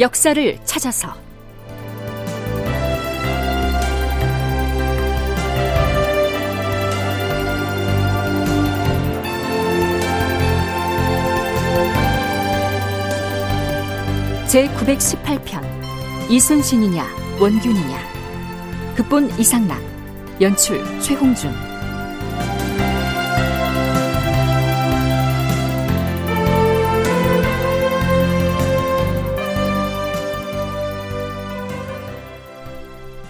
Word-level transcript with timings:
역사를 0.00 0.58
찾아서. 0.64 1.12
제 14.46 14.68
918편 14.68 16.30
이순신이냐 16.30 17.04
원균이냐. 17.40 17.98
극본 18.94 19.30
이상락 19.38 19.82
연출 20.40 20.80
최홍준 21.00 21.67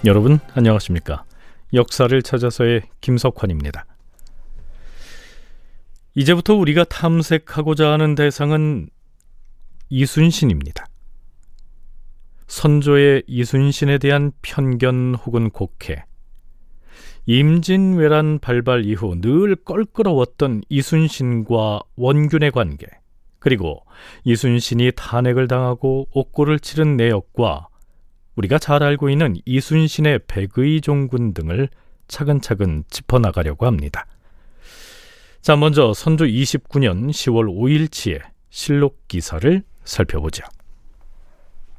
여러분 0.05 0.39
안녕하십니까? 0.55 1.25
역사를 1.75 2.23
찾아서의 2.23 2.83
김석환입니다. 3.01 3.85
이제부터 6.15 6.55
우리가 6.55 6.85
탐색하고자 6.85 7.91
하는 7.91 8.15
대상은 8.15 8.91
이순신입니다. 9.91 10.87
선조의 12.47 13.25
이순신에 13.27 13.99
대한 13.99 14.31
편견 14.41 15.17
혹은 15.17 15.51
곡해, 15.51 16.05
임진왜란 17.27 18.39
발발 18.39 18.85
이후 18.85 19.21
늘 19.21 19.57
껄끄러웠던 19.57 20.63
이순신과 20.69 21.81
원균의 21.97 22.53
관계, 22.53 22.87
그리고 23.41 23.85
이순신이 24.23 24.93
탄핵을 24.95 25.49
당하고 25.49 26.07
옥고를 26.13 26.61
치른 26.61 26.97
내역과 26.97 27.67
우리가 28.39 28.59
잘 28.59 28.85
알고 28.85 29.11
있는 29.11 29.35
이순신의 29.45 30.21
백의 30.29 30.81
종군 30.81 31.35
등을 31.35 31.69
차근차근 32.07 32.85
짚어나가려고 32.89 33.67
합니다. 33.67 34.07
자, 35.41 35.57
먼저 35.57 35.93
선조 35.93 36.25
29년 36.25 37.11
10월 37.11 37.49
5일치의 37.53 38.21
실록 38.51 39.09
기사를 39.09 39.63
살펴보죠. 39.85 40.45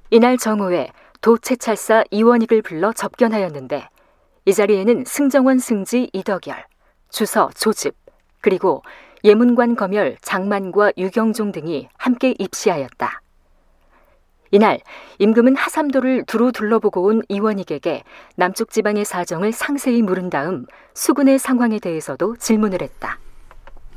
이날 0.09 0.37
정오에 0.37 0.89
도채찰사 1.21 2.03
이원익을 2.11 2.61
불러 2.61 2.91
접견하였는데 2.91 3.87
이 4.45 4.53
자리에는 4.53 5.05
승정원 5.05 5.59
승지 5.59 6.09
이덕열, 6.11 6.65
주서 7.09 7.49
조집, 7.55 7.95
그리고 8.41 8.83
예문관 9.23 9.75
검열 9.75 10.17
장만과 10.21 10.93
유경종 10.97 11.51
등이 11.51 11.87
함께 11.97 12.33
입시하였다. 12.37 13.21
이날 14.51 14.79
임금은 15.19 15.55
하삼도를 15.55 16.25
두루 16.25 16.51
둘러보고 16.51 17.03
온 17.03 17.21
이원익에게 17.29 18.03
남쪽 18.35 18.71
지방의 18.71 19.05
사정을 19.05 19.51
상세히 19.51 20.01
물은 20.01 20.29
다음 20.29 20.65
수군의 20.93 21.39
상황에 21.39 21.79
대해서도 21.79 22.37
질문을 22.37 22.81
했다. 22.81 23.19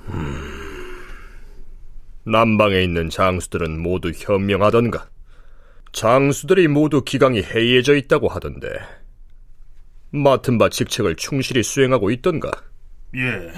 음, 0.08 0.34
남방에 2.24 2.82
있는 2.82 3.08
장수들은 3.08 3.80
모두 3.80 4.12
현명하던가? 4.14 5.08
장수들이 5.92 6.68
모두 6.68 7.02
기강이 7.02 7.42
해이해져 7.42 7.94
있다고 7.96 8.28
하던데 8.28 8.68
맡은 10.10 10.58
바 10.58 10.68
직책을 10.68 11.16
충실히 11.16 11.62
수행하고 11.62 12.10
있던가? 12.10 12.50
예, 13.14 13.52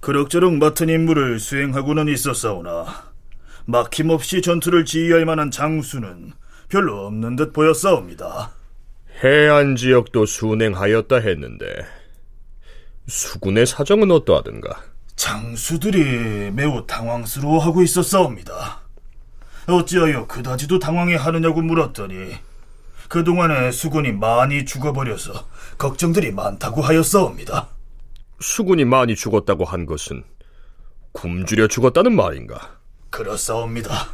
그럭저럭 0.00 0.54
맡은 0.54 0.88
임무를 0.88 1.38
수행하고는 1.38 2.08
있었사오나 2.08 3.07
막힘없이 3.68 4.40
전투를 4.40 4.86
지휘할 4.86 5.26
만한 5.26 5.50
장수는 5.50 6.32
별로 6.70 7.06
없는 7.06 7.36
듯 7.36 7.52
보였사옵니다. 7.52 8.50
해안 9.22 9.76
지역도 9.76 10.24
순행하였다 10.24 11.16
했는데 11.16 11.66
수군의 13.06 13.66
사정은 13.66 14.10
어떠하던가? 14.10 14.70
장수들이 15.16 16.50
매우 16.52 16.86
당황스러워하고 16.86 17.82
있었사옵니다. 17.82 18.80
어찌하여 19.66 20.26
그다지도 20.26 20.78
당황해 20.78 21.16
하느냐고 21.16 21.60
물었더니 21.60 22.36
그동안에 23.08 23.70
수군이 23.70 24.12
많이 24.12 24.64
죽어버려서 24.64 25.46
걱정들이 25.76 26.32
많다고 26.32 26.80
하였사옵니다. 26.80 27.68
수군이 28.40 28.86
많이 28.86 29.14
죽었다고 29.14 29.66
한 29.66 29.84
것은 29.84 30.24
굶주려 31.12 31.66
죽었다는 31.66 32.16
말인가? 32.16 32.77
그렇사옵니다. 33.10 34.08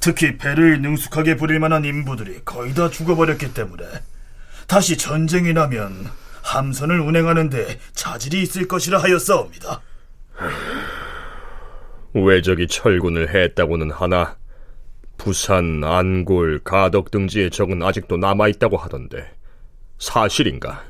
특히 0.00 0.36
배를 0.36 0.82
능숙하게 0.82 1.36
부릴 1.36 1.58
만한 1.60 1.84
인부들이 1.84 2.42
거의 2.44 2.74
다 2.74 2.90
죽어버렸기 2.90 3.54
때문에 3.54 3.84
다시 4.66 4.98
전쟁이 4.98 5.52
나면 5.52 6.10
함선을 6.42 7.00
운행하는데 7.00 7.78
자질이 7.94 8.42
있을 8.42 8.68
것이라 8.68 8.98
하였사옵니다. 9.02 9.80
외적이 12.12 12.68
철군을 12.68 13.34
했다고는 13.34 13.90
하나 13.90 14.36
부산, 15.16 15.82
안골, 15.82 16.60
가덕 16.64 17.10
등지의 17.10 17.50
적은 17.50 17.82
아직도 17.82 18.18
남아있다고 18.18 18.76
하던데 18.76 19.32
사실인가? 19.98 20.84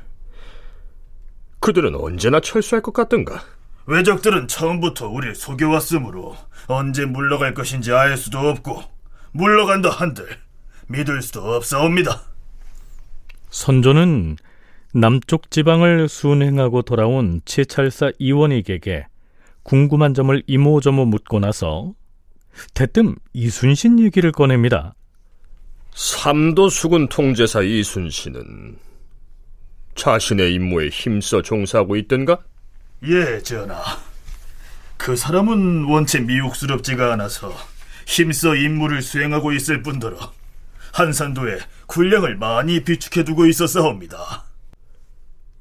그들은 1.61 1.95
언제나 1.95 2.39
철수할 2.39 2.81
것 2.81 2.93
같던가? 2.93 3.41
외적들은 3.87 4.47
처음부터 4.47 5.09
우리를 5.09 5.35
속여왔으므로 5.35 6.35
언제 6.67 7.05
물러갈 7.05 7.53
것인지 7.53 7.91
알 7.91 8.17
수도 8.17 8.39
없고 8.39 8.81
물러간다 9.31 9.89
한들 9.89 10.25
믿을 10.87 11.21
수도 11.21 11.41
없사옵니다. 11.55 12.23
선조는 13.49 14.37
남쪽 14.93 15.51
지방을 15.51 16.07
순행하고 16.07 16.81
돌아온 16.81 17.41
채찰사 17.45 18.11
이원익에게 18.17 19.07
궁금한 19.63 20.13
점을 20.13 20.41
이모저모 20.47 21.05
묻고 21.05 21.39
나서 21.39 21.93
대뜸 22.73 23.15
이순신 23.33 23.99
얘기를 23.99 24.31
꺼냅니다. 24.31 24.95
삼도 25.93 26.69
수군 26.69 27.07
통제사 27.07 27.61
이순신은 27.61 28.77
자신의 29.95 30.53
임무에 30.53 30.89
힘써 30.89 31.41
종사하고 31.41 31.95
있던가? 31.95 32.39
예, 33.07 33.39
전하. 33.41 33.81
그 34.97 35.15
사람은 35.15 35.85
원체 35.85 36.19
미혹스럽지가 36.19 37.13
않아서 37.13 37.53
힘써 38.05 38.55
임무를 38.55 39.01
수행하고 39.01 39.51
있을 39.51 39.81
뿐더러 39.81 40.17
한산도에 40.93 41.59
군량을 41.87 42.37
많이 42.37 42.83
비축해두고 42.83 43.45
있었사옵니다. 43.47 44.45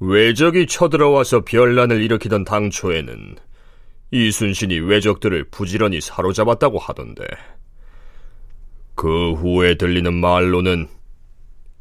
외적이 0.00 0.66
쳐들어와서 0.66 1.44
변란을 1.44 2.00
일으키던 2.02 2.44
당초에는 2.44 3.36
이순신이 4.10 4.78
외적들을 4.80 5.44
부지런히 5.50 6.00
사로잡았다고 6.00 6.78
하던데 6.78 7.24
그 8.94 9.32
후에 9.32 9.74
들리는 9.74 10.12
말로는 10.14 10.88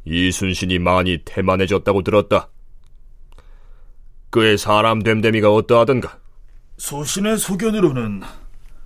이순신이 0.04 0.80
많이 0.80 1.18
태만해졌다고 1.24 2.02
들었다. 2.02 2.48
그의 4.34 4.58
사람 4.58 5.00
됨됨이가 5.00 5.52
어떠하던가? 5.52 6.18
소신의 6.78 7.38
소견으로는 7.38 8.22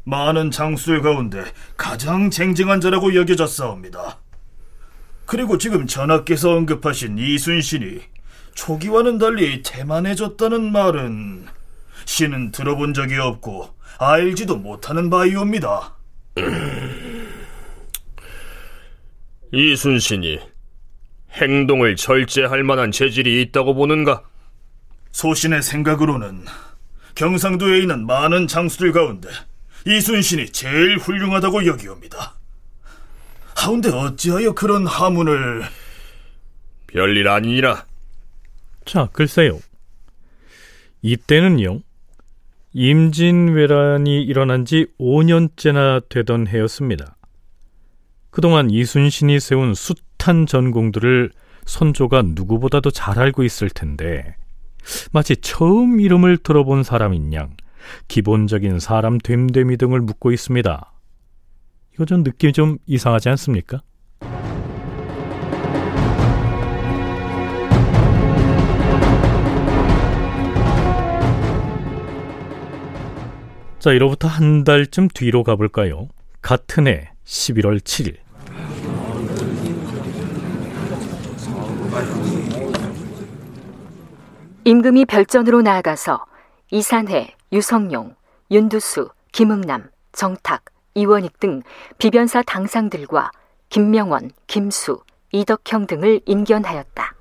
많은 0.04 0.50
장수들 0.50 1.00
가운데 1.00 1.42
가장 1.74 2.28
쟁쟁한 2.28 2.82
자라고 2.82 3.14
여겨졌사옵니다. 3.14 4.18
그리고 5.24 5.56
지금 5.56 5.86
전하께서 5.86 6.50
언급하신 6.50 7.16
이순신이 7.16 8.00
초기와는 8.54 9.16
달리 9.16 9.62
태만해졌다는 9.62 10.70
말은 10.70 11.46
신은 12.04 12.52
들어본 12.52 12.92
적이 12.92 13.16
없고 13.16 13.74
알지도 13.98 14.56
못하는 14.56 15.08
바이옵니다. 15.08 15.94
이순신이 19.54 20.40
행동을 21.32 21.96
절제할 21.96 22.64
만한 22.64 22.92
재질이 22.92 23.40
있다고 23.40 23.72
보는가? 23.72 24.28
소신의 25.18 25.62
생각으로는 25.62 26.44
경상도에 27.16 27.80
있는 27.80 28.06
많은 28.06 28.46
장수들 28.46 28.92
가운데 28.92 29.28
이순신이 29.84 30.50
제일 30.50 30.96
훌륭하다고 30.96 31.66
여기옵니다. 31.66 32.34
하운데 33.56 33.90
어찌하여 33.90 34.52
그런 34.52 34.86
하문을 34.86 35.64
별일 36.86 37.26
아니니라. 37.26 37.84
자, 38.84 39.08
글쎄요. 39.12 39.58
이때는요. 41.02 41.80
임진왜란이 42.74 44.22
일어난 44.22 44.64
지 44.64 44.86
5년째나 45.00 46.08
되던 46.08 46.46
해였습니다. 46.46 47.16
그동안 48.30 48.70
이순신이 48.70 49.40
세운 49.40 49.74
숱한 49.74 50.46
전공들을 50.46 51.32
선조가 51.66 52.22
누구보다도 52.22 52.92
잘 52.92 53.18
알고 53.18 53.42
있을 53.42 53.68
텐데 53.68 54.36
마치 55.12 55.36
처음 55.36 56.00
이름을 56.00 56.38
들어본 56.38 56.82
사람인 56.82 57.32
양 57.34 57.56
기본적인 58.08 58.80
사람 58.80 59.18
됨됨이 59.18 59.76
등을 59.76 60.00
묻고 60.00 60.32
있습니다. 60.32 60.92
이거 61.94 62.04
좀 62.04 62.22
느낌이 62.22 62.52
좀 62.52 62.78
이상하지 62.86 63.28
않습니까? 63.30 63.80
자, 73.78 73.92
이로부터 73.92 74.26
한 74.26 74.64
달쯤 74.64 75.08
뒤로 75.14 75.44
가볼까요? 75.44 76.08
같은 76.42 76.88
해 76.88 77.10
11월 77.24 77.80
7일. 77.80 78.16
임금이 84.64 85.06
별전으로 85.06 85.62
나아가서 85.62 86.24
이산해, 86.70 87.34
유성룡, 87.52 88.14
윤두수, 88.50 89.10
김응남, 89.32 89.90
정탁, 90.12 90.64
이원익 90.94 91.38
등 91.40 91.62
비변사 91.98 92.42
당상들과 92.42 93.30
김명원, 93.68 94.30
김수, 94.46 95.00
이덕형 95.32 95.86
등을 95.86 96.20
인견하였다. 96.26 97.14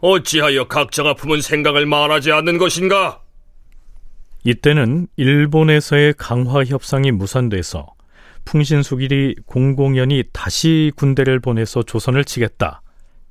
어찌하여 0.00 0.66
각자가 0.66 1.14
품은 1.14 1.42
생각을 1.42 1.86
말하지 1.86 2.32
않는 2.32 2.58
것인가? 2.58 3.20
이때는 4.44 5.06
일본에서의 5.16 6.14
강화 6.16 6.64
협상이 6.64 7.12
무산돼서 7.12 7.86
풍신수길이 8.44 9.36
공공연히 9.46 10.24
다시 10.32 10.90
군대를 10.96 11.38
보내서 11.38 11.84
조선을 11.84 12.24
치겠다 12.24 12.82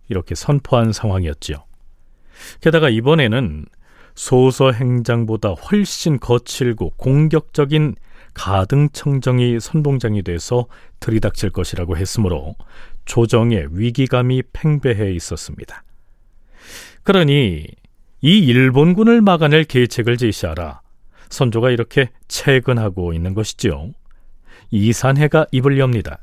이렇게 0.07 0.35
선포한 0.35 0.93
상황이었지요. 0.93 1.65
게다가 2.61 2.89
이번에는 2.89 3.65
소서 4.15 4.71
행장보다 4.71 5.49
훨씬 5.51 6.19
거칠고 6.19 6.91
공격적인 6.97 7.95
가등청정이 8.33 9.59
선봉장이 9.59 10.23
돼서 10.23 10.67
들이닥칠 10.99 11.49
것이라고 11.49 11.97
했으므로 11.97 12.55
조정의 13.05 13.67
위기감이 13.71 14.43
팽배해 14.53 15.11
있었습니다. 15.13 15.83
그러니 17.03 17.65
이 18.21 18.37
일본군을 18.37 19.21
막아낼 19.21 19.63
계책을 19.63 20.17
제시하라. 20.17 20.81
선조가 21.29 21.71
이렇게 21.71 22.11
채근하고 22.27 23.13
있는 23.13 23.33
것이지요. 23.33 23.91
이산해가 24.69 25.47
입을 25.51 25.79
엽니다. 25.79 26.19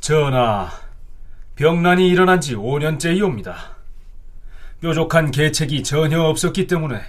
전하, 0.00 0.68
병난이 1.56 2.08
일어난 2.08 2.40
지 2.40 2.54
5년째이옵니다. 2.54 3.54
뾰족한 4.82 5.30
계책이 5.30 5.84
전혀 5.84 6.20
없었기 6.20 6.66
때문에 6.66 7.00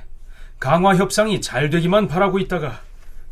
강화 0.60 0.96
협상이 0.96 1.42
잘 1.42 1.72
되기만 1.72 2.08
바라고 2.08 2.38
있다가 2.38 2.81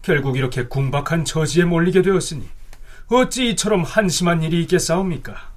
결국 0.01 0.35
이렇게 0.35 0.65
궁박한 0.65 1.23
처지에 1.23 1.63
몰리게 1.63 2.01
되었으니 2.01 2.49
어찌 3.07 3.49
이처럼 3.49 3.83
한심한 3.83 4.41
일이 4.41 4.61
있겠사옵니까? 4.61 5.51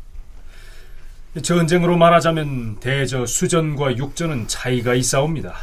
전쟁으로 1.43 1.97
말하자면 1.97 2.81
대저 2.81 3.25
수전과 3.25 3.97
육전은 3.97 4.49
차이가 4.49 4.95
있사옵니다. 4.95 5.57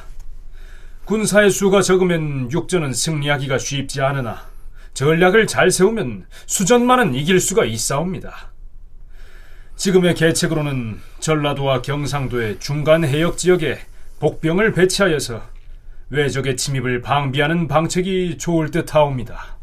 군사의 1.05 1.51
수가 1.51 1.83
적으면 1.83 2.51
육전은 2.51 2.93
승리하기가 2.93 3.59
쉽지 3.59 4.01
않으나 4.01 4.47
전략을 4.95 5.45
잘 5.45 5.69
세우면 5.69 6.25
수전만은 6.47 7.13
이길 7.13 7.39
수가 7.39 7.65
있사옵니다. 7.65 8.51
지금의 9.75 10.15
계책으로는 10.15 11.10
전라도와 11.21 11.81
경상도의 11.81 12.59
중간 12.59 13.05
해역 13.05 13.37
지역에 13.37 13.77
복병을 14.19 14.73
배치하여서 14.73 15.41
외적의 16.09 16.57
침입을 16.57 17.01
방비하는 17.01 17.67
방책이 17.67 18.37
좋을 18.37 18.69
듯하옵니다. 18.71 19.57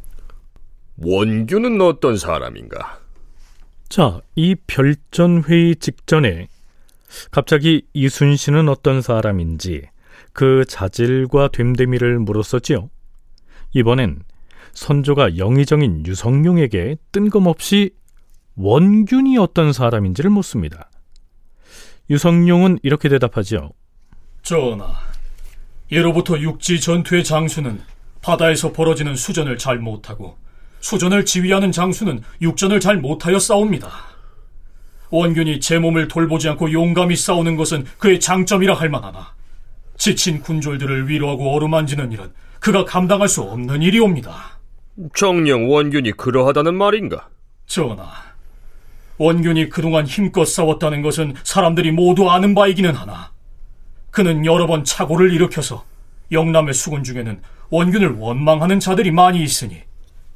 원규는 0.97 1.81
어떤 1.81 2.17
사람인가? 2.17 3.01
자, 3.89 4.21
이 4.35 4.55
별전 4.67 5.45
회의 5.45 5.77
직전에 5.77 6.49
갑자기 7.31 7.83
이순신은 7.93 8.69
어떤 8.69 9.03
사람인지 9.03 9.83
그 10.33 10.65
자질과 10.67 11.49
됨됨이를 11.49 12.19
물었었지요. 12.19 12.91
이번엔 13.75 14.21
선조가 14.73 15.37
영의정인 15.37 16.07
유성룡에게 16.07 16.97
뜬금없이 17.13 17.91
원균이 18.57 19.39
어떤 19.39 19.73
사람인지를 19.73 20.31
묻습니다. 20.31 20.88
유성룡은 22.11 22.79
이렇게 22.83 23.09
대답하죠. 23.09 23.71
전하, 24.43 24.95
예로부터 25.91 26.39
육지 26.39 26.81
전투의 26.81 27.25
장수는 27.25 27.81
바다에서 28.23 28.73
벌어지는 28.73 29.15
수전을 29.15 29.59
잘 29.59 29.79
못하고 29.79 30.37
수전을 30.81 31.25
지휘하는 31.25 31.73
장수는 31.73 32.23
육전을 32.41 32.81
잘 32.81 32.97
못하여 32.99 33.39
싸웁니다. 33.39 33.91
원균이 35.11 35.61
제 35.61 35.79
몸을 35.79 36.09
돌보지 36.09 36.49
않고 36.51 36.73
용감히 36.73 37.17
싸우는 37.17 37.57
것은 37.57 37.85
그의 37.99 38.21
장점이라 38.21 38.75
할 38.75 38.89
만하나 38.89 39.33
지친 39.97 40.41
군졸들을 40.41 41.09
위로하고 41.09 41.55
어루만지는 41.55 42.13
일은 42.13 42.33
그가 42.61 42.85
감당할 42.85 43.29
수 43.29 43.43
없는 43.43 43.83
일이옵니다. 43.83 44.59
정령 45.15 45.71
원균이 45.71 46.13
그러하다는 46.13 46.75
말인가? 46.75 47.29
전하, 47.67 48.11
원균이 49.19 49.69
그동안 49.69 50.07
힘껏 50.07 50.45
싸웠다는 50.45 51.03
것은 51.03 51.35
사람들이 51.43 51.93
모두 51.93 52.31
아는 52.31 52.55
바이기는 52.55 52.95
하나 52.95 53.33
그는 54.11 54.47
여러 54.47 54.67
번 54.67 54.85
착오를 54.85 55.33
일으켜서 55.33 55.85
영남의 56.33 56.75
수군 56.75 57.05
중에는 57.05 57.41
원균을 57.71 58.17
원망하는 58.17 58.81
자들이 58.81 59.11
많이 59.11 59.43
있으니 59.43 59.83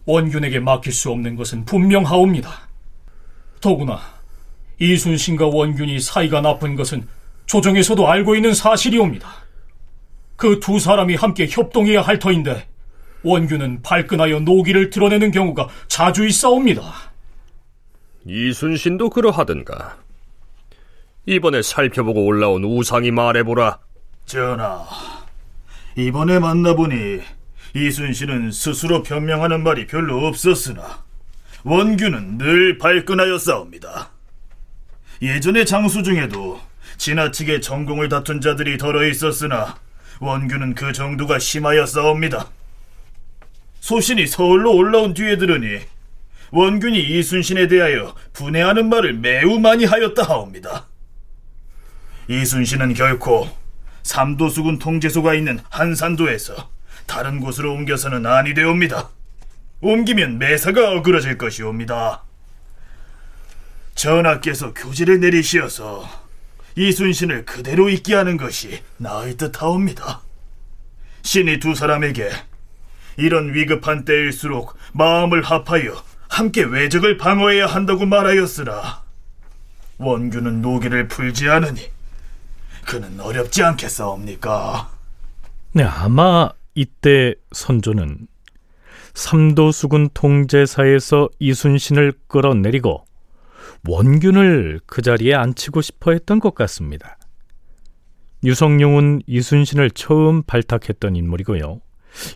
원균에게 0.04 0.58
맡길 0.58 0.92
수 0.92 1.10
없는 1.10 1.36
것은 1.36 1.64
분명하옵니다. 1.64 2.68
더구나 3.60 4.00
이순신과 4.78 5.46
원균이 5.46 6.00
사이가 6.00 6.40
나쁜 6.40 6.74
것은 6.74 7.06
조정에서도 7.46 8.08
알고 8.08 8.34
있는 8.34 8.52
사실이옵니다. 8.52 9.28
그 10.36 10.58
두 10.58 10.80
사람이 10.80 11.14
함께 11.14 11.46
협동해야 11.48 12.02
할 12.02 12.18
터인데 12.18 12.66
원균은 13.22 13.82
발끈하여 13.82 14.40
노기를 14.40 14.90
드러내는 14.90 15.30
경우가 15.30 15.68
자주 15.86 16.26
있사옵니다. 16.26 17.11
이순신도 18.26 19.10
그러하던가. 19.10 19.98
이번에 21.26 21.62
살펴보고 21.62 22.24
올라온 22.24 22.64
우상이 22.64 23.10
말해보라. 23.10 23.78
전하, 24.26 24.84
이번에 25.96 26.38
만나보니 26.38 27.20
이순신은 27.74 28.52
스스로 28.52 29.02
변명하는 29.02 29.62
말이 29.62 29.86
별로 29.86 30.26
없었으나 30.26 31.02
원규는 31.64 32.38
늘 32.38 32.78
발끈하여 32.78 33.38
싸웁니다. 33.38 34.10
예전의 35.20 35.66
장수 35.66 36.02
중에도 36.02 36.60
지나치게 36.98 37.60
전공을 37.60 38.08
다툰 38.08 38.40
자들이 38.40 38.78
덜어 38.78 39.06
있었으나 39.06 39.76
원규는 40.20 40.74
그 40.74 40.92
정도가 40.92 41.38
심하여 41.38 41.86
싸웁니다. 41.86 42.48
소신이 43.80 44.26
서울로 44.26 44.76
올라온 44.76 45.14
뒤에 45.14 45.36
들으니 45.36 45.80
원균이 46.52 47.00
이순신에 47.00 47.66
대하여 47.66 48.14
분해하는 48.34 48.90
말을 48.90 49.14
매우 49.14 49.58
많이 49.58 49.86
하였다 49.86 50.22
하옵니다. 50.22 50.86
이순신은 52.28 52.92
결코 52.92 53.48
삼도수군 54.02 54.78
통제소가 54.78 55.34
있는 55.34 55.60
한산도에서 55.70 56.70
다른 57.06 57.40
곳으로 57.40 57.72
옮겨서는 57.72 58.26
아니 58.26 58.52
되옵니다. 58.52 59.08
옮기면 59.80 60.38
매사가 60.38 60.92
어그러질 60.92 61.38
것이옵니다. 61.38 62.22
전하께서 63.94 64.74
교지를 64.74 65.20
내리시어서 65.20 66.06
이순신을 66.76 67.46
그대로 67.46 67.88
있게 67.88 68.14
하는 68.14 68.36
것이 68.36 68.82
나을 68.98 69.38
듯하옵니다. 69.38 70.20
신이 71.22 71.60
두 71.60 71.74
사람에게 71.74 72.30
이런 73.16 73.54
위급한 73.54 74.04
때일수록 74.04 74.76
마음을 74.92 75.42
합하여 75.42 76.11
함께 76.32 76.62
외적을 76.62 77.18
방어해야 77.18 77.66
한다고 77.66 78.06
말하였으나 78.06 79.02
원규는 79.98 80.62
노기를 80.62 81.06
풀지 81.06 81.46
않으니 81.50 81.90
그는 82.86 83.20
어렵지 83.20 83.62
않겠사옵니까? 83.62 84.90
네, 85.72 85.82
아마 85.84 86.48
이때 86.74 87.34
선조는 87.52 88.28
삼도수군 89.12 90.08
통제사에서 90.14 91.28
이순신을 91.38 92.14
끌어내리고 92.28 93.04
원균을 93.86 94.80
그 94.86 95.02
자리에 95.02 95.34
앉히고 95.34 95.82
싶어 95.82 96.12
했던 96.12 96.40
것 96.40 96.54
같습니다. 96.54 97.18
유성룡은 98.42 99.20
이순신을 99.26 99.90
처음 99.90 100.42
발탁했던 100.44 101.14
인물이고요. 101.14 101.82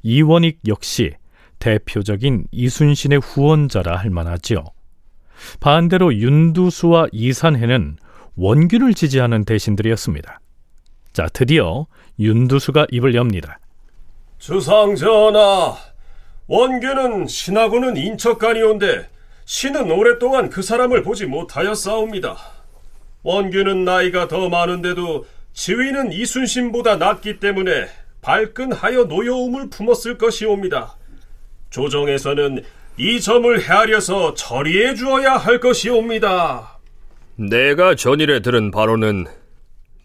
이원익 0.02 0.60
역시 0.68 1.14
대표적인 1.58 2.46
이순신의 2.52 3.20
후원자라 3.20 3.96
할 3.96 4.10
만하지요. 4.10 4.64
반대로 5.60 6.14
윤두수와 6.14 7.08
이산해는 7.12 7.96
원균을 8.36 8.94
지지하는 8.94 9.44
대신들이었습니다. 9.44 10.40
자, 11.12 11.26
드디어 11.32 11.86
윤두수가 12.18 12.86
입을 12.90 13.14
엽니다. 13.14 13.58
주상전하, 14.38 15.76
원균은 16.46 17.26
신하고는 17.26 17.96
인척간이온데 17.96 19.08
신은 19.46 19.90
오랫동안 19.90 20.50
그 20.50 20.62
사람을 20.62 21.02
보지 21.02 21.26
못하여 21.26 21.74
싸웁니다. 21.74 22.36
원균은 23.22 23.84
나이가 23.84 24.28
더 24.28 24.48
많은데도 24.48 25.24
지위는 25.52 26.12
이순신보다 26.12 26.96
낮기 26.96 27.40
때문에 27.40 27.88
발끈하여 28.20 29.04
노여움을 29.04 29.70
품었을 29.70 30.18
것이옵니다. 30.18 30.96
조정에서는 31.70 32.62
이 32.98 33.20
점을 33.20 33.60
헤아려서 33.60 34.34
처리해 34.34 34.94
주어야 34.94 35.36
할 35.36 35.60
것이옵니다. 35.60 36.78
내가 37.36 37.94
전일에 37.94 38.40
들은 38.40 38.70
바로는 38.70 39.26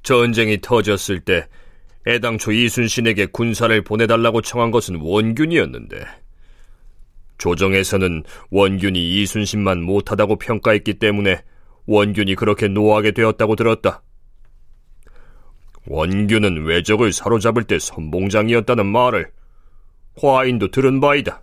전쟁이 0.04 0.60
터졌을 0.60 1.22
때 1.22 1.48
애당초 2.08 2.52
이순신에게 2.52 3.28
군사를 3.28 3.82
보내달라고 3.84 4.42
청한 4.42 4.72
것은 4.72 4.98
원균이었는데 5.02 6.04
조정에서는 7.38 8.24
원균이 8.50 9.22
이순신만 9.22 9.82
못하다고 9.82 10.38
평가했기 10.38 10.96
때문에 10.96 11.42
원균이 11.86 12.36
그렇게 12.36 12.68
노하게 12.68 13.12
되었다고 13.12 13.56
들었다. 13.56 14.04
원균은 15.88 16.66
외적을 16.66 17.12
사로잡을 17.12 17.64
때 17.64 17.80
선봉장이었다는 17.80 18.86
말을 18.86 19.32
화인도 20.22 20.70
들은 20.70 21.00
바이다. 21.00 21.42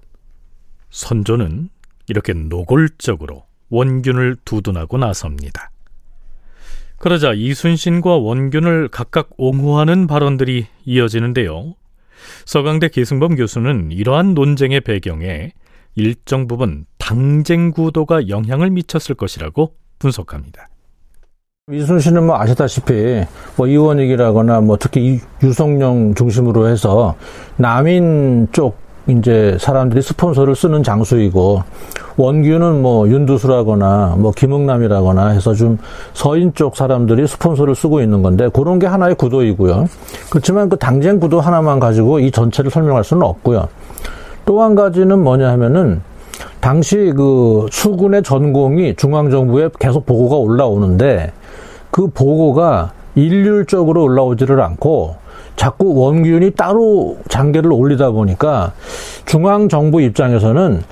선조는 0.90 1.68
이렇게 2.08 2.32
노골적으로 2.32 3.44
원균을 3.70 4.36
두둔하고 4.44 4.98
나섭니다. 4.98 5.70
그러자 6.98 7.32
이순신과 7.32 8.16
원균을 8.16 8.88
각각 8.88 9.30
옹호하는 9.36 10.06
발언들이 10.06 10.66
이어지는데요. 10.84 11.74
서강대 12.44 12.88
기승범 12.88 13.36
교수는 13.36 13.92
이러한 13.92 14.34
논쟁의 14.34 14.80
배경에 14.80 15.52
일정 15.94 16.46
부분 16.46 16.86
당쟁 16.98 17.70
구도가 17.70 18.28
영향을 18.28 18.70
미쳤을 18.70 19.14
것이라고 19.14 19.74
분석합니다. 19.98 20.68
이순신은 21.70 22.26
뭐 22.26 22.40
아시다시피 22.40 23.24
뭐 23.56 23.66
이원익이라거나 23.66 24.62
뭐 24.62 24.76
특히 24.78 25.20
유성룡 25.42 26.14
중심으로 26.14 26.68
해서 26.68 27.14
남인 27.56 28.48
쪽 28.52 28.87
이제 29.08 29.56
사람들이 29.58 30.02
스폰서를 30.02 30.54
쓰는 30.54 30.82
장수이고 30.82 31.62
원규는 32.16 32.82
뭐 32.82 33.08
윤두수라거나 33.08 34.16
뭐 34.18 34.32
김흥남이라거나 34.32 35.28
해서 35.28 35.54
좀 35.54 35.78
서인 36.12 36.52
쪽 36.54 36.76
사람들이 36.76 37.26
스폰서를 37.26 37.74
쓰고 37.74 38.02
있는 38.02 38.22
건데 38.22 38.48
그런 38.52 38.78
게 38.78 38.86
하나의 38.86 39.14
구도이고요. 39.14 39.86
그렇지만 40.30 40.68
그 40.68 40.76
당쟁 40.76 41.18
구도 41.20 41.40
하나만 41.40 41.80
가지고 41.80 42.18
이 42.20 42.30
전체를 42.30 42.70
설명할 42.70 43.02
수는 43.02 43.22
없고요. 43.22 43.68
또 44.44 44.62
한 44.62 44.74
가지는 44.74 45.22
뭐냐 45.22 45.50
하면은 45.52 46.02
당시 46.60 47.12
그 47.16 47.66
수군의 47.70 48.22
전공이 48.22 48.96
중앙정부에 48.96 49.70
계속 49.78 50.04
보고가 50.04 50.36
올라오는데 50.36 51.32
그 51.90 52.08
보고가 52.08 52.92
일률적으로 53.14 54.02
올라오지를 54.04 54.60
않고 54.60 55.16
자꾸 55.58 55.92
원균이 55.94 56.52
따로 56.52 57.18
장계를 57.28 57.72
올리다 57.72 58.12
보니까 58.12 58.72
중앙 59.26 59.68
정부 59.68 60.00
입장에서는 60.00 60.82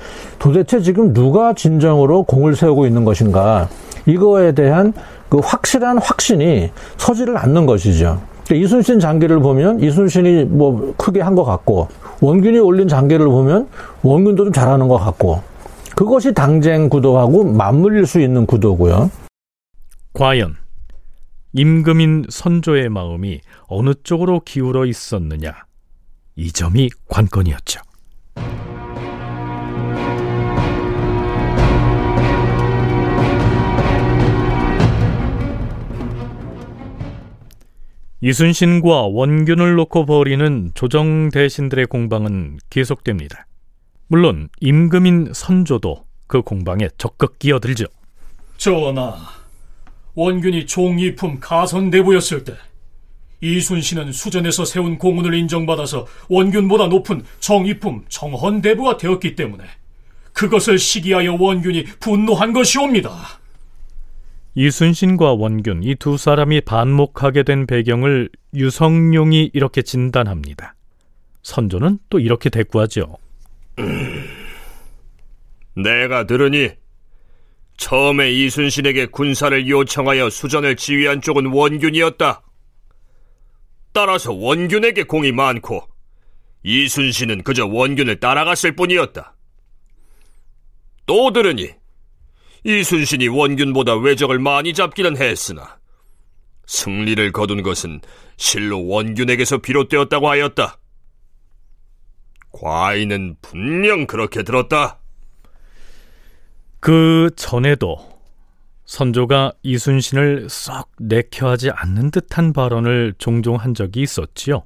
도대체 0.41 0.81
지금 0.81 1.15
누가 1.15 1.55
진정으로 1.55 2.25
공을 2.25 2.57
세우고 2.57 2.85
있는 2.87 3.05
것인가 3.05 3.69
이거에 4.07 4.53
대한 4.53 4.93
그 5.29 5.39
확실한 5.39 5.99
확신이 5.99 6.71
서지를 6.97 7.39
않는 7.39 7.65
것이죠. 7.67 8.21
그러니까 8.45 8.67
이순신 8.67 8.99
장계를 9.01 9.39
보면 9.41 9.81
이순신이 9.81 10.45
뭐 10.45 10.95
크게 10.97 11.21
한 11.21 11.37
것 11.37 11.45
같고 11.45 11.89
원균이 12.21 12.59
올린 12.59 12.89
장계를 12.89 13.27
보면 13.27 13.69
원균도 14.03 14.45
좀 14.45 14.53
잘하는 14.53 14.89
것 14.89 14.99
같고 14.99 15.41
그것이 15.95 16.35
당쟁 16.35 16.89
구도하고 16.89 17.45
맞물릴 17.45 18.05
수 18.07 18.21
있는 18.21 18.47
구도고요. 18.47 19.11
과연 20.13 20.57
임금인 21.59 22.27
선조의 22.29 22.91
마음이 22.91 23.41
어느 23.67 23.95
쪽으로 24.03 24.41
기울어 24.41 24.85
있었느냐 24.85 25.55
이 26.37 26.53
점이 26.53 26.91
관건이었죠. 27.09 27.81
이순신과 38.21 39.07
원균을 39.07 39.77
놓고 39.77 40.05
벌이는 40.05 40.73
조정 40.75 41.31
대신들의 41.31 41.87
공방은 41.87 42.59
계속됩니다. 42.69 43.47
물론 44.09 44.51
임금인 44.61 45.33
선조도 45.33 46.05
그 46.27 46.43
공방에 46.43 46.91
적극 46.99 47.39
끼어들죠. 47.39 47.87
전하, 48.59 49.17
원균이 50.17 50.67
종이품 50.67 51.39
가선대부였을 51.41 52.45
때 52.45 52.55
이순신은 53.43 54.13
수전에서 54.13 54.65
세운 54.65 54.99
공훈을 54.99 55.35
인정받아서 55.35 56.07
원균보다 56.29 56.89
높은 56.89 57.23
정이품 57.39 58.07
정헌대부가 58.09 58.97
되었기 58.97 59.37
때문에 59.37 59.63
그것을 60.33 60.79
시기하여 60.79 61.37
원균이 61.39 61.85
분노한 62.01 62.53
것이옵니다. 62.53 63.15
이순신과 64.55 65.35
원균 65.35 65.83
이 65.83 65.95
두 65.97 66.17
사람이 66.17 66.63
반목하게 66.63 67.43
된 67.43 67.67
배경을 67.67 68.31
유성룡이 68.55 69.51
이렇게 69.53 69.83
진단합니다. 69.83 70.75
선조는 71.43 71.99
또 72.09 72.19
이렇게 72.19 72.49
대꾸하죠. 72.49 73.19
내가 75.77 76.27
들으니 76.27 76.71
처음에 77.77 78.33
이순신에게 78.33 79.07
군사를 79.07 79.69
요청하여 79.69 80.31
수전을 80.31 80.77
지휘한 80.77 81.21
쪽은 81.21 81.47
원균이었다. 81.47 82.43
따라서 83.93 84.33
원균에게 84.33 85.05
공이 85.05 85.33
많고 85.33 85.87
이순신은 86.63 87.43
그저 87.45 87.67
원균을 87.67 88.21
따라갔을 88.21 88.75
뿐이었다. 88.77 89.35
또 91.07 91.33
들으니 91.33 91.71
이순신이 92.65 93.29
원균보다 93.29 93.97
외적을 93.97 94.39
많이 94.39 94.75
잡기는 94.75 95.17
했으나 95.17 95.79
승리를 96.67 97.31
거둔 97.33 97.63
것은 97.63 98.01
실로 98.37 98.85
원균에게서 98.87 99.59
비롯되었다고 99.59 100.29
하였다. 100.29 100.79
과인은 102.53 103.37
분명 103.41 104.07
그렇게 104.07 104.43
들었다. 104.43 105.01
그 106.87 107.31
전에도 107.35 107.99
선조가 108.85 109.55
이순신을 109.65 110.47
썩 110.49 110.89
내켜하지 111.01 111.71
않는 111.71 112.13
듯한 112.13 112.53
발언을 112.53 113.15
종종 113.19 113.57
한 113.57 113.75
적이 113.75 114.03
있었지요. 114.03 114.63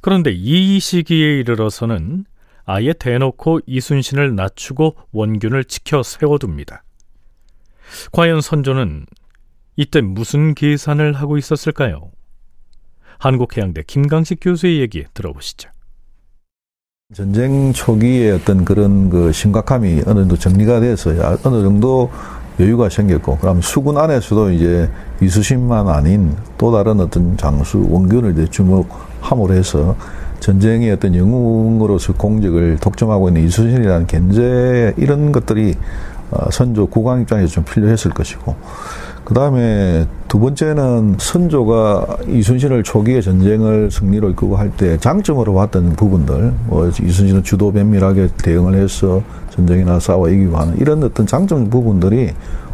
그런데 0.00 0.32
이 0.32 0.80
시기에 0.80 1.38
이르러서는 1.38 2.24
아예 2.64 2.92
대놓고 2.92 3.60
이순신을 3.66 4.34
낮추고 4.34 4.96
원균을 5.12 5.66
지켜 5.66 6.02
세워둡니다. 6.02 6.82
과연 8.10 8.40
선조는 8.40 9.06
이때 9.76 10.00
무슨 10.00 10.56
계산을 10.56 11.12
하고 11.12 11.38
있었을까요? 11.38 12.10
한국해양대 13.20 13.84
김강식 13.86 14.40
교수의 14.40 14.80
얘기 14.80 15.04
들어보시죠. 15.14 15.70
전쟁 17.14 17.72
초기에 17.72 18.32
어떤 18.32 18.64
그런 18.64 19.10
그 19.10 19.30
심각함이 19.30 20.02
어느 20.06 20.18
정도 20.18 20.36
정리가 20.36 20.80
돼서 20.80 21.10
어느 21.44 21.62
정도 21.62 22.10
여유가 22.58 22.88
생겼고, 22.88 23.38
그럼 23.38 23.60
수군 23.62 23.96
안에서도 23.96 24.50
이제 24.50 24.90
이수신만 25.20 25.88
아닌 25.88 26.34
또 26.58 26.72
다른 26.72 26.98
어떤 26.98 27.36
장수 27.36 27.86
원균을 27.88 28.48
주목함으로 28.48 29.54
해서 29.54 29.94
전쟁의 30.40 30.90
어떤 30.90 31.14
영웅으로서 31.14 32.12
공적을 32.14 32.78
독점하고 32.80 33.28
있는 33.28 33.44
이수신이라는 33.44 34.08
견제 34.08 34.92
이런 34.96 35.30
것들이 35.30 35.76
어, 36.32 36.50
선조 36.50 36.86
국왕 36.86 37.20
입장에서 37.20 37.46
좀 37.46 37.64
필요했을 37.64 38.10
것이고, 38.10 38.56
그 39.26 39.34
다음에 39.34 40.06
두 40.28 40.38
번째는 40.38 41.16
선조가 41.18 42.18
이순신을 42.28 42.84
초기에 42.84 43.20
전쟁을 43.20 43.90
승리로 43.90 44.30
이끌고 44.30 44.54
할 44.54 44.70
때 44.76 44.96
장점으로 44.98 45.52
봤던 45.52 45.94
부분들, 45.96 46.52
뭐 46.66 46.86
이순신은 46.86 47.42
주도 47.42 47.72
면밀하게 47.72 48.28
대응을 48.36 48.74
해서 48.74 49.20
전쟁이나 49.50 49.98
싸워 49.98 50.28
이기고 50.28 50.56
하는 50.56 50.76
이런 50.78 51.02
어떤 51.02 51.26
장점 51.26 51.68
부분들이 51.68 52.30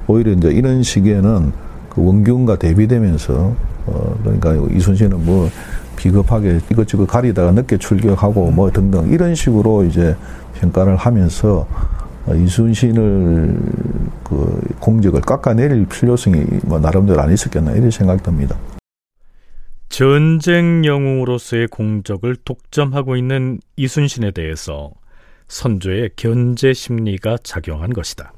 오히려 0.06 0.32
이제 0.32 0.48
이런 0.50 0.82
시기에는 0.82 1.52
그 1.88 2.04
원균과 2.04 2.56
대비되면서 2.56 3.54
어 3.86 4.14
그러니까 4.22 4.54
이순신은 4.76 5.24
뭐 5.24 5.48
비겁하게 5.96 6.60
이것저것 6.70 7.06
가리다가 7.06 7.52
늦게 7.52 7.78
출격하고 7.78 8.50
뭐 8.50 8.70
등등 8.70 9.08
이런 9.10 9.34
식으로 9.34 9.84
이제 9.84 10.14
평가를 10.60 10.96
하면서 10.96 11.66
이순신을 12.28 13.58
그 14.24 14.60
공적을 14.80 15.20
깎아내릴 15.20 15.86
필요성이 15.86 16.44
뭐 16.64 16.78
나름대로 16.78 17.20
안 17.20 17.32
있었겠나 17.32 17.72
이런 17.72 17.90
생각 17.90 18.22
듭니다. 18.22 18.56
전쟁 19.88 20.84
영웅으로서의 20.84 21.68
공적을 21.68 22.36
독점하고 22.36 23.16
있는 23.16 23.60
이순신에 23.76 24.30
대해서 24.30 24.90
선조의 25.48 26.10
견제 26.16 26.72
심리가 26.72 27.36
작용한 27.42 27.92
것이다. 27.92 28.32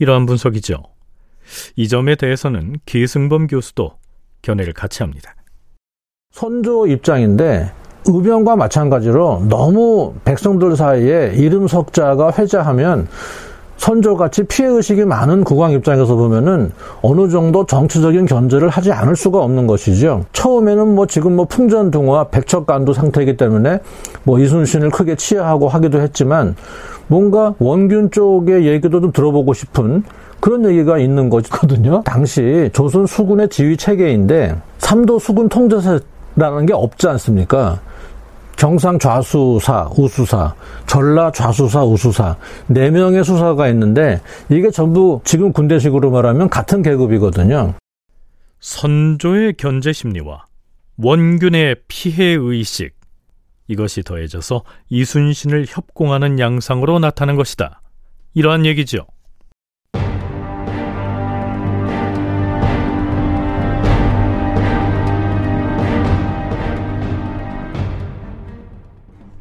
이러한 0.00 0.26
분석이죠. 0.26 0.82
이 1.76 1.88
점에 1.88 2.16
대해서는 2.16 2.76
기승범 2.86 3.46
교수도 3.46 3.98
견해를 4.42 4.72
같이 4.72 5.02
합니다. 5.02 5.36
선조 6.32 6.86
입장인데 6.86 7.72
의병과 8.08 8.56
마찬가지로 8.56 9.44
너무 9.48 10.14
백성들 10.24 10.76
사이에 10.76 11.32
이름 11.34 11.68
석자가 11.68 12.32
회자하면 12.38 13.08
선조같이 13.78 14.42
피해의식이 14.44 15.04
많은 15.04 15.44
국왕 15.44 15.70
입장에서 15.72 16.16
보면은 16.16 16.72
어느 17.00 17.28
정도 17.28 17.64
정치적인 17.64 18.26
견제를 18.26 18.68
하지 18.68 18.92
않을 18.92 19.14
수가 19.14 19.38
없는 19.38 19.66
것이죠. 19.66 20.24
처음에는 20.32 20.94
뭐 20.94 21.06
지금 21.06 21.36
뭐 21.36 21.44
풍전등화 21.44 22.24
백척간도 22.24 22.92
상태이기 22.92 23.36
때문에 23.36 23.78
뭐 24.24 24.40
이순신을 24.40 24.90
크게 24.90 25.14
치하하고 25.14 25.68
하기도 25.68 26.00
했지만 26.00 26.56
뭔가 27.06 27.54
원균 27.58 28.10
쪽의 28.10 28.66
얘기도 28.66 29.00
좀 29.00 29.12
들어보고 29.12 29.54
싶은 29.54 30.02
그런 30.40 30.64
얘기가 30.66 30.98
있는 30.98 31.30
거거든요. 31.30 32.02
당시 32.04 32.70
조선 32.72 33.06
수군의 33.06 33.48
지휘 33.48 33.76
체계인데 33.76 34.56
삼도 34.78 35.18
수군 35.18 35.48
통제사라는 35.48 36.66
게 36.66 36.74
없지 36.74 37.08
않습니까? 37.08 37.80
경상 38.58 38.98
좌수사, 38.98 39.88
우수사, 39.96 40.52
전라 40.86 41.30
좌수사, 41.30 41.84
우수사 41.84 42.36
네 42.66 42.90
명의 42.90 43.22
수사가 43.22 43.68
있는데 43.68 44.20
이게 44.50 44.70
전부 44.70 45.20
지금 45.24 45.52
군대식으로 45.52 46.10
말하면 46.10 46.50
같은 46.50 46.82
계급이거든요. 46.82 47.74
선조의 48.58 49.54
견제 49.56 49.92
심리와 49.92 50.46
원균의 50.96 51.76
피해 51.86 52.32
의식 52.32 52.96
이것이 53.68 54.02
더해져서 54.02 54.64
이순신을 54.88 55.66
협공하는 55.68 56.40
양상으로 56.40 56.98
나타난 56.98 57.36
것이다. 57.36 57.80
이러한 58.34 58.66
얘기죠. 58.66 59.06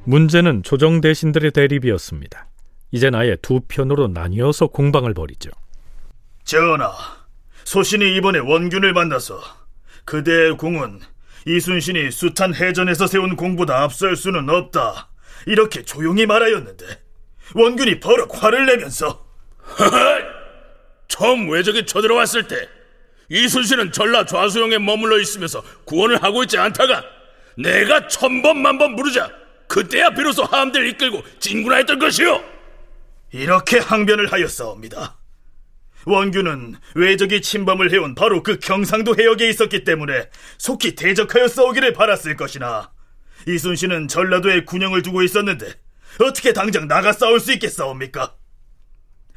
문제는 0.07 0.63
조정 0.63 1.01
대신들의 1.01 1.51
대립이었습니다. 1.51 2.47
이젠 2.91 3.13
아예 3.13 3.35
두 3.41 3.59
편으로 3.67 4.07
나뉘어서 4.07 4.67
공방을 4.67 5.13
벌이죠. 5.13 5.49
전하, 6.45 6.93
소신이 7.65 8.15
이번에 8.15 8.39
원균을 8.39 8.93
만나서 8.93 9.41
그대의 10.05 10.55
궁은 10.55 11.01
이순신이 11.45 12.11
숱한 12.11 12.55
해전에서 12.55 13.05
세운 13.05 13.35
공보다 13.35 13.83
앞설 13.83 14.15
수는 14.15 14.49
없다. 14.49 15.09
이렇게 15.45 15.83
조용히 15.83 16.25
말하였는데 16.25 16.85
원균이 17.55 17.99
버럭 17.99 18.41
화를 18.41 18.65
내면서 18.65 19.25
처음 21.09 21.49
외적이 21.49 21.85
쳐들어왔을 21.85 22.47
때 22.47 22.55
이순신은 23.27 23.91
전라 23.91 24.25
좌수영에 24.25 24.77
머물러 24.77 25.19
있으면서 25.19 25.61
구원을 25.83 26.23
하고 26.23 26.43
있지 26.43 26.57
않다가 26.57 27.03
내가 27.57 28.07
천번 28.07 28.61
만번 28.61 28.95
부르자 28.95 29.29
그때야 29.77 30.09
비로소 30.09 30.43
함대를 30.43 30.87
이끌고 30.87 31.21
진군하였던 31.39 31.99
것이오. 31.99 32.43
이렇게 33.31 33.77
항변을 33.77 34.31
하였사옵니다. 34.31 35.19
원균은 36.07 36.77
외적이 36.95 37.43
침범을 37.43 37.93
해온 37.93 38.15
바로 38.15 38.41
그 38.41 38.57
경상도 38.57 39.15
해역에 39.15 39.47
있었기 39.49 39.83
때문에 39.83 40.31
속히 40.57 40.95
대적하여 40.95 41.47
싸우기를 41.47 41.93
바랐을 41.93 42.35
것이나 42.35 42.91
이순신은 43.45 44.07
전라도에 44.07 44.63
군영을 44.63 45.03
두고 45.03 45.21
있었는데 45.21 45.67
어떻게 46.21 46.53
당장 46.53 46.87
나가 46.87 47.13
싸울 47.13 47.39
수 47.39 47.53
있겠사옵니까? 47.53 48.33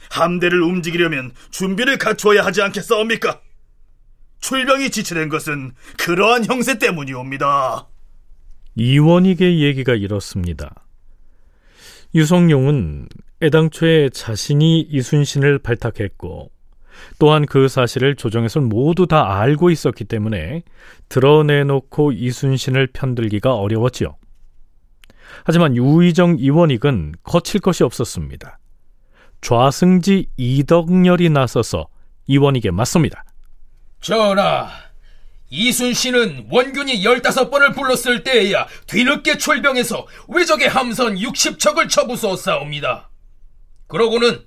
함대를 0.09 0.63
움직이려면 0.63 1.33
준비를 1.51 1.99
갖추어야 1.99 2.47
하지 2.47 2.63
않겠사옵니까? 2.63 3.43
출병이 4.41 4.89
지체된 4.89 5.29
것은 5.29 5.75
그러한 5.99 6.47
형세 6.47 6.79
때문이옵니다. 6.79 7.90
이원익의 8.77 9.63
얘기가 9.63 9.95
이렇습니다. 9.95 10.75
유성룡은 12.15 13.09
애당초에 13.43 14.11
자신이 14.11 14.81
이순신을 14.81 15.61
발탁했고 15.61 16.51
또한 17.19 17.47
그 17.47 17.69
사실을 17.69 18.17
조정에서 18.17 18.61
모두 18.61 19.07
다 19.07 19.39
알고 19.41 19.71
있었기 19.71 20.05
때문에 20.05 20.63
드러내놓고 21.09 22.13
이순신을 22.13 22.89
편들기가 22.89 23.55
어려웠지요. 23.55 24.17
하지만 25.45 25.77
유의정 25.77 26.37
이원익은 26.39 27.15
거칠 27.23 27.61
것이 27.61 27.85
없었습니다. 27.85 28.59
좌승지 29.41 30.27
이덕렬이 30.37 31.31
나서서 31.31 31.89
이원익에 32.27 32.71
맞섭니다. 32.71 33.25
전하, 34.01 34.69
이순신은 35.51 36.47
원균이 36.51 37.03
15번을 37.03 37.75
불렀을 37.75 38.23
때에야 38.23 38.67
뒤늦게 38.87 39.39
출병해서 39.39 40.07
외적의 40.29 40.69
함선 40.69 41.17
60척을 41.17 41.91
쳐부수었사옵니다. 41.91 43.11
그러고는 43.89 44.45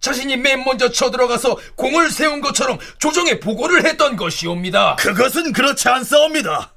자신이 0.00 0.36
맨 0.36 0.64
먼저 0.64 0.90
쳐들어가서 0.90 1.58
공을 1.76 2.10
세운 2.10 2.40
것처럼 2.40 2.78
조정에 2.98 3.40
보고를 3.40 3.84
했던 3.84 4.16
것이옵니다. 4.16 4.96
그것은 4.96 5.52
그렇지 5.52 5.88
않사옵니다. 5.88 6.72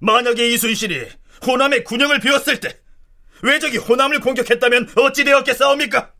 만약에 0.00 0.48
이순신이 0.52 1.00
호남의 1.46 1.84
군영을 1.84 2.18
비웠을 2.20 2.58
때 2.58 2.78
외적이 3.42 3.78
호남을 3.78 4.20
공격했다면 4.20 4.90
어찌 4.96 5.24
되었겠사옵니까? 5.24 6.12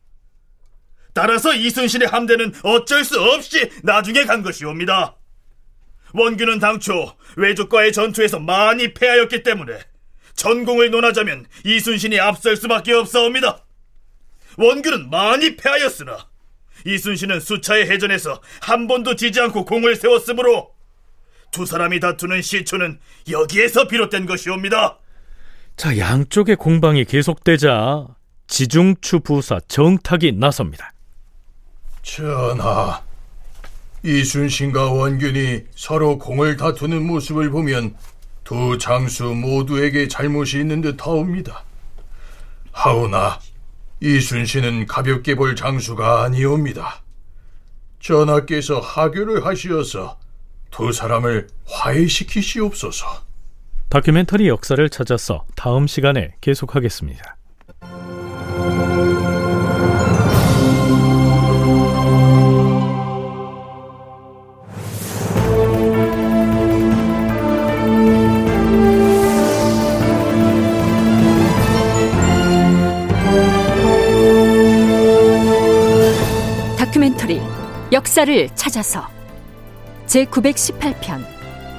따라서 1.13 1.53
이순신의 1.53 2.07
함대는 2.07 2.53
어쩔 2.63 3.03
수 3.03 3.19
없이 3.19 3.69
나중에 3.83 4.23
간 4.23 4.41
것이옵니다. 4.43 5.18
원균은 6.13 6.59
당초 6.59 7.15
외족과의 7.35 7.93
전투에서 7.93 8.39
많이 8.39 8.93
패하였기 8.93 9.43
때문에 9.43 9.79
전공을 10.35 10.91
논하자면 10.91 11.45
이순신이 11.65 12.19
앞설 12.19 12.55
수밖에 12.55 12.93
없사옵니다. 12.93 13.65
원균은 14.57 15.09
많이 15.09 15.55
패하였으나 15.55 16.27
이순신은 16.85 17.39
수차의 17.39 17.89
해전에서 17.89 18.41
한 18.61 18.87
번도 18.87 19.15
지지 19.15 19.39
않고 19.41 19.65
공을 19.65 19.95
세웠으므로 19.95 20.73
두 21.51 21.65
사람이 21.65 21.99
다투는 21.99 22.41
시초는 22.41 22.99
여기에서 23.29 23.87
비롯된 23.87 24.25
것이옵니다. 24.25 24.99
자, 25.75 25.97
양쪽의 25.97 26.57
공방이 26.57 27.05
계속되자 27.05 28.07
지중추 28.47 29.21
부사 29.21 29.59
정탁이 29.67 30.33
나섭니다. 30.33 30.91
전하, 32.01 33.01
이순신과 34.03 34.91
원균이 34.91 35.65
서로 35.75 36.17
공을 36.17 36.57
다투는 36.57 37.05
모습을 37.05 37.49
보면 37.49 37.95
두 38.43 38.77
장수 38.77 39.25
모두에게 39.25 40.07
잘못이 40.07 40.59
있는 40.59 40.81
듯하옵니다. 40.81 41.63
하오나 42.71 43.39
이순신은 44.01 44.87
가볍게 44.87 45.35
볼 45.35 45.55
장수가 45.55 46.23
아니옵니다. 46.23 47.01
전하께서 47.99 48.79
하교를 48.79 49.45
하시어서 49.45 50.17
두 50.71 50.91
사람을 50.91 51.47
화해시키시옵소서. 51.65 53.05
다큐멘터리 53.89 54.47
역사를 54.47 54.87
찾아서 54.89 55.45
다음 55.55 55.87
시간에 55.87 56.35
계속하겠습니다. 56.41 57.37
다큐멘터리 76.89 77.39
역사를 77.91 78.49
찾아서 78.55 79.07
제 80.07 80.25
918편 80.25 81.23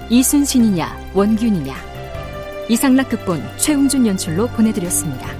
이순신이냐 0.08 1.10
원균이냐 1.14 1.74
이상락 2.68 3.08
극본 3.08 3.42
최웅준 3.56 4.06
연출로 4.06 4.46
보내드렸습니다. 4.48 5.39